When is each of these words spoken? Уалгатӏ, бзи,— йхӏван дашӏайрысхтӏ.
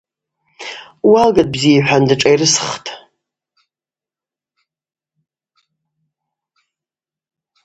Уалгатӏ, 1.09 1.51
бзи,— 1.53 1.73
йхӏван 1.77 2.03
дашӏайрысхтӏ. 2.09 2.89